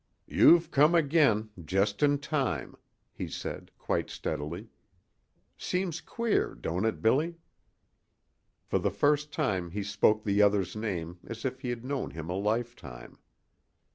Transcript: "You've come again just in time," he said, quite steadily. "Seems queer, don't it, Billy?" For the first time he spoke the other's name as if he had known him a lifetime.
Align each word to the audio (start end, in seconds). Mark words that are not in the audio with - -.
"You've 0.25 0.71
come 0.71 0.95
again 0.95 1.51
just 1.63 2.01
in 2.01 2.17
time," 2.17 2.75
he 3.13 3.27
said, 3.27 3.69
quite 3.77 4.09
steadily. 4.09 4.67
"Seems 5.59 6.01
queer, 6.01 6.55
don't 6.55 6.85
it, 6.85 7.03
Billy?" 7.03 7.37
For 8.63 8.79
the 8.79 8.89
first 8.89 9.31
time 9.31 9.69
he 9.69 9.83
spoke 9.83 10.23
the 10.23 10.41
other's 10.41 10.75
name 10.75 11.19
as 11.27 11.45
if 11.45 11.59
he 11.59 11.69
had 11.69 11.85
known 11.85 12.09
him 12.09 12.31
a 12.31 12.35
lifetime. 12.35 13.19